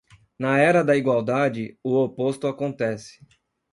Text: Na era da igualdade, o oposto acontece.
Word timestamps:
Na 0.39 0.57
era 0.57 0.83
da 0.83 0.97
igualdade, 0.97 1.77
o 1.83 1.95
oposto 2.03 2.47
acontece. 2.47 3.19